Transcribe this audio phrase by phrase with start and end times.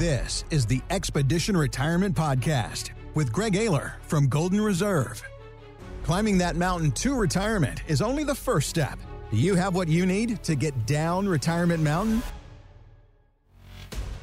[0.00, 5.22] This is the Expedition Retirement Podcast with Greg Ayler from Golden Reserve.
[6.04, 8.98] Climbing that mountain to retirement is only the first step.
[9.30, 12.22] Do you have what you need to get down Retirement Mountain?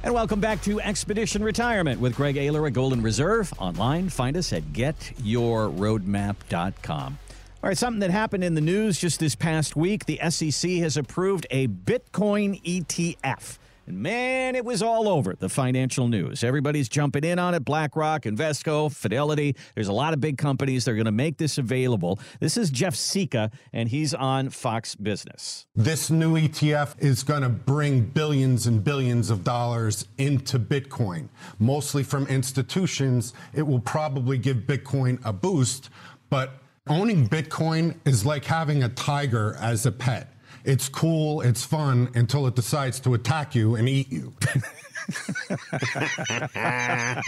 [0.01, 3.53] And welcome back to Expedition Retirement with Greg Ayler at Golden Reserve.
[3.59, 7.19] Online, find us at getyourroadmap.com.
[7.63, 10.97] All right, something that happened in the news just this past week the SEC has
[10.97, 13.59] approved a Bitcoin ETF.
[13.87, 16.43] And man, it was all over the financial news.
[16.43, 17.63] Everybody's jumping in on it.
[17.63, 19.55] BlackRock, Invesco, Fidelity.
[19.75, 22.19] There's a lot of big companies that are going to make this available.
[22.41, 25.67] This is Jeff Sica, and he's on Fox Business.
[25.73, 32.03] This new ETF is going to bring billions and billions of dollars into Bitcoin, mostly
[32.03, 33.33] from institutions.
[33.53, 35.89] It will probably give Bitcoin a boost,
[36.29, 40.33] but owning Bitcoin is like having a tiger as a pet.
[40.63, 44.33] It's cool, it's fun until it decides to attack you and eat you.
[46.55, 47.23] I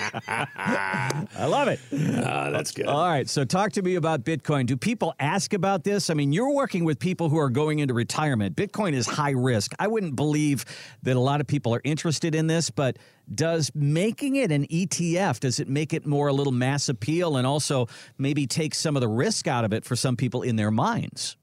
[1.48, 1.80] love it.
[2.26, 2.88] Ah, that's good.
[2.88, 3.30] All right.
[3.30, 4.66] So, talk to me about Bitcoin.
[4.66, 6.09] Do people ask about this?
[6.09, 8.56] I mean, you're working with people who are going into retirement.
[8.56, 9.73] Bitcoin is high risk.
[9.80, 10.66] I wouldn't believe
[11.04, 12.98] that a lot of people are interested in this, but
[13.33, 17.45] does making it an ETF does it make it more a little mass appeal and
[17.45, 20.72] also maybe take some of the risk out of it for some people in their
[20.72, 21.38] minds?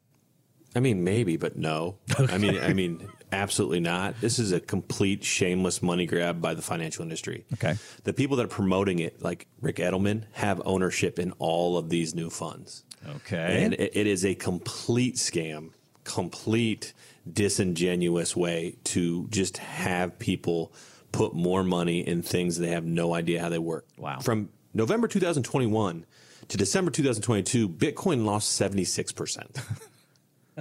[0.77, 1.97] I mean, maybe, but no.
[2.19, 4.21] I mean, I mean, absolutely not.
[4.21, 7.47] This is a complete shameless money grab by the financial industry.
[7.55, 7.77] Okay.
[8.05, 12.15] The people that are promoting it, like Ric Edelman, have ownership in all of these
[12.15, 12.85] new funds.
[13.17, 13.65] Okay.
[13.65, 15.71] And it, it is a complete scam,
[16.05, 16.93] complete
[17.31, 20.73] disingenuous way to just have people
[21.11, 23.87] put more money in things they have no idea how they work.
[23.97, 24.21] Wow.
[24.21, 26.05] From November 2021
[26.49, 29.63] to December 2022, Bitcoin lost 76%.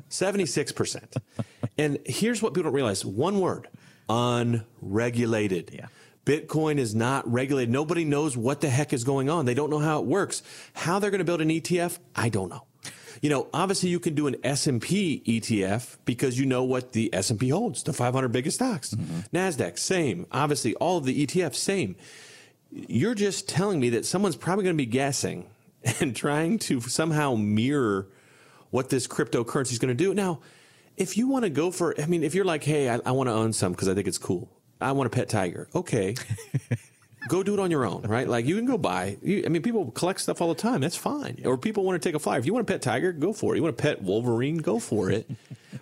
[0.10, 1.18] 76%.
[1.78, 3.68] and here's what people don't realize one word
[4.10, 5.72] unregulated.
[5.74, 5.88] Yeah.
[6.26, 7.72] Bitcoin is not regulated.
[7.72, 9.46] Nobody knows what the heck is going on.
[9.46, 10.42] They don't know how it works.
[10.74, 12.64] How they're going to build an ETF, I don't know.
[13.22, 17.50] You know, obviously you can do an S&P ETF because you know what the S&P
[17.50, 18.94] holds, the 500 biggest stocks.
[18.94, 19.36] Mm-hmm.
[19.36, 20.26] Nasdaq same.
[20.32, 21.96] Obviously all of the ETFs same.
[22.72, 25.48] You're just telling me that someone's probably going to be guessing
[26.00, 28.08] and trying to somehow mirror
[28.76, 30.14] what this cryptocurrency is going to do.
[30.14, 30.42] Now,
[30.98, 33.30] if you want to go for, I mean, if you're like, hey, I, I want
[33.30, 34.52] to own some because I think it's cool.
[34.82, 35.70] I want a pet tiger.
[35.74, 36.16] Okay.
[37.30, 38.28] go do it on your own, right?
[38.28, 39.18] Like you can go buy.
[39.24, 40.82] You, I mean, people collect stuff all the time.
[40.82, 41.42] That's fine.
[41.46, 42.38] Or people want to take a flyer.
[42.38, 43.58] If you want a pet tiger, go for it.
[43.58, 45.30] You want a pet Wolverine, go for it.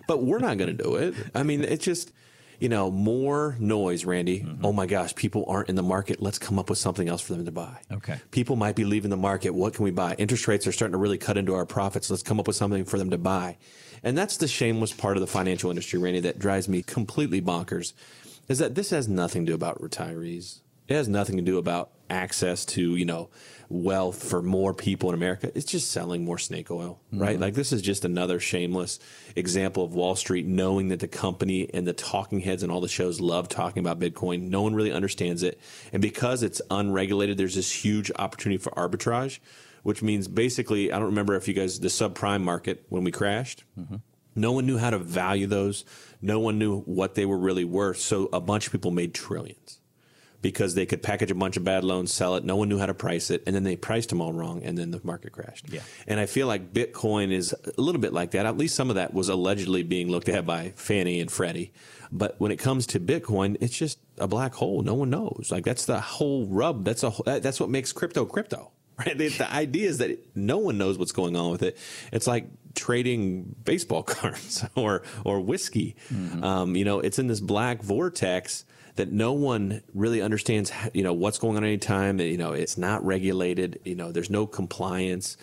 [0.06, 1.14] but we're not going to do it.
[1.34, 2.12] I mean, it's just
[2.60, 4.40] you know more noise, Randy.
[4.40, 4.64] Mm-hmm.
[4.64, 6.20] Oh my gosh, people aren't in the market.
[6.20, 7.78] Let's come up with something else for them to buy.
[7.92, 8.20] Okay.
[8.30, 9.50] People might be leaving the market.
[9.50, 10.14] What can we buy?
[10.18, 12.10] Interest rates are starting to really cut into our profits.
[12.10, 13.56] Let's come up with something for them to buy.
[14.02, 17.92] And that's the shameless part of the financial industry, Randy, that drives me completely bonkers.
[18.48, 20.60] Is that this has nothing to do about retirees.
[20.86, 23.30] It has nothing to do about access to, you know,
[23.68, 25.50] wealth for more people in America.
[25.54, 27.32] It's just selling more snake oil, right?
[27.32, 27.42] Mm-hmm.
[27.42, 28.98] Like this is just another shameless
[29.34, 32.88] example of Wall Street knowing that the company and the talking heads and all the
[32.88, 34.50] shows love talking about Bitcoin.
[34.50, 35.58] No one really understands it.
[35.92, 39.38] And because it's unregulated, there's this huge opportunity for arbitrage,
[39.82, 43.64] which means basically, I don't remember if you guys, the subprime market when we crashed,
[43.78, 43.96] mm-hmm.
[44.34, 45.84] no one knew how to value those.
[46.20, 47.98] No one knew what they were really worth.
[47.98, 49.80] So a bunch of people made trillions
[50.44, 52.44] because they could package a bunch of bad loans, sell it.
[52.44, 54.76] No one knew how to price it, and then they priced them all wrong, and
[54.76, 55.64] then the market crashed.
[55.70, 55.80] Yeah.
[56.06, 58.44] And I feel like Bitcoin is a little bit like that.
[58.44, 61.72] At least some of that was allegedly being looked at by Fannie and Freddie.
[62.12, 64.82] But when it comes to Bitcoin, it's just a black hole.
[64.82, 65.48] No one knows.
[65.50, 66.84] Like that's the whole rub.
[66.84, 68.70] That's a whole- that's what makes crypto crypto.
[68.96, 69.18] Right?
[69.18, 71.76] The, the idea is that no one knows what's going on with it.
[72.12, 75.96] It's like trading baseball cards or or whiskey.
[76.40, 78.64] Um, you know, it's in this black vortex
[78.96, 80.72] that no one really understands.
[80.92, 82.20] You know what's going on at any time.
[82.20, 83.80] You know, it's not regulated.
[83.84, 85.36] You know, there's no compliance.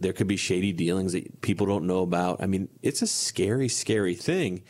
[0.00, 2.42] There could be shady dealings that people don't know about.
[2.42, 4.62] I mean, it's a scary, scary thing.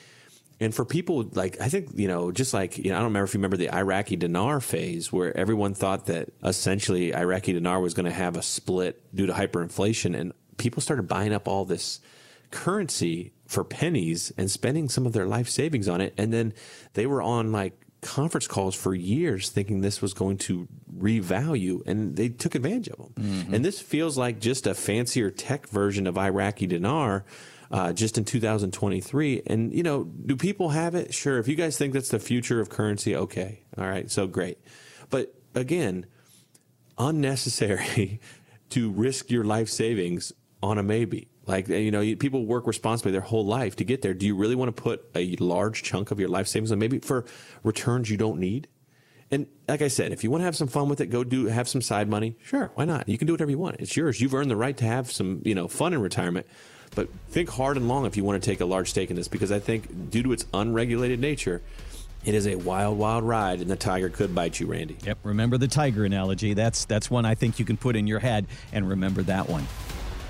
[0.60, 3.24] And for people like, I think, you know, just like, you know, I don't remember
[3.24, 7.94] if you remember the Iraqi dinar phase where everyone thought that essentially Iraqi dinar was
[7.94, 10.18] going to have a split due to hyperinflation.
[10.18, 12.00] And people started buying up all this
[12.50, 16.14] currency for pennies and spending some of their life savings on it.
[16.16, 16.54] And then
[16.94, 22.14] they were on like conference calls for years thinking this was going to revalue and
[22.16, 23.14] they took advantage of them.
[23.52, 27.24] And this feels like just a fancier tech version of Iraqi dinar
[27.70, 29.42] uh, just in 2023.
[29.46, 31.14] And, you know, do people have it?
[31.14, 31.38] Sure.
[31.38, 33.62] If you guys think that's the future of currency, okay.
[33.76, 34.10] All right.
[34.10, 34.58] So great.
[35.10, 36.06] But again,
[36.98, 38.20] unnecessary
[38.70, 41.28] to risk your life savings on a maybe.
[41.46, 44.14] Like, you know, people work responsibly their whole life to get there.
[44.14, 46.98] Do you really want to put a large chunk of your life savings on maybe
[47.00, 47.26] for
[47.62, 48.68] returns you don't need?
[49.30, 51.46] And like I said, if you want to have some fun with it, go do
[51.46, 52.36] have some side money.
[52.42, 53.08] Sure, why not?
[53.08, 53.76] You can do whatever you want.
[53.78, 54.20] It's yours.
[54.20, 56.46] You've earned the right to have some, you know, fun in retirement.
[56.94, 59.26] But think hard and long if you want to take a large stake in this,
[59.26, 61.62] because I think due to its unregulated nature,
[62.24, 64.96] it is a wild, wild ride, and the tiger could bite you, Randy.
[65.04, 65.18] Yep.
[65.24, 66.54] Remember the tiger analogy.
[66.54, 69.66] That's that's one I think you can put in your head and remember that one.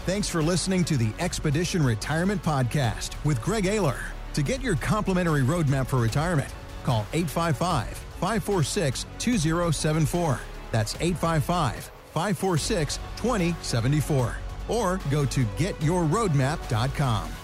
[0.06, 3.98] Thanks for listening to the Expedition Retirement Podcast with Greg Ayler.
[4.34, 6.52] To get your complimentary roadmap for retirement,
[6.82, 10.40] call 855 546 2074.
[10.72, 14.36] That's 855 546 2074.
[14.68, 17.43] Or go to getyourroadmap.com.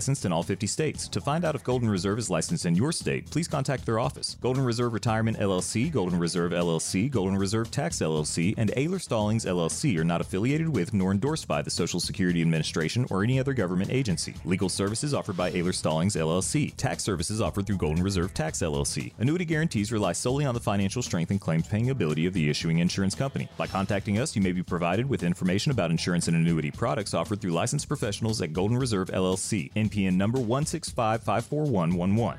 [0.01, 1.07] licensed in all 50 states.
[1.09, 4.35] To find out if Golden Reserve is licensed in your state, please contact their office.
[4.41, 9.99] Golden Reserve Retirement LLC, Golden Reserve LLC, Golden Reserve Tax LLC, and Ayler Stallings LLC
[9.99, 13.91] are not affiliated with nor endorsed by the Social Security Administration or any other government
[13.91, 14.33] agency.
[14.43, 16.73] Legal services offered by Ayler Stallings LLC.
[16.77, 19.13] Tax services offered through Golden Reserve Tax LLC.
[19.19, 22.79] Annuity guarantees rely solely on the financial strength and claims paying ability of the issuing
[22.79, 23.47] insurance company.
[23.55, 27.39] By contacting us, you may be provided with information about insurance and annuity products offered
[27.39, 29.69] through licensed professionals at Golden Reserve LLC.
[29.91, 32.37] NPN number 165541111.